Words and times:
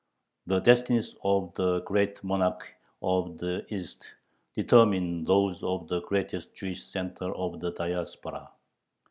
The 0.47 0.61
destinies 0.61 1.13
of 1.23 1.53
the 1.53 1.81
great 1.81 2.23
monarchy 2.23 2.69
of 3.03 3.37
the 3.37 3.63
East 3.71 4.11
determined 4.55 5.27
those 5.27 5.61
of 5.61 5.89
the 5.89 6.01
greatest 6.01 6.55
Jewish 6.55 6.81
center 6.83 7.31
of 7.35 7.59
the 7.59 7.71
Diaspora. 7.71 8.49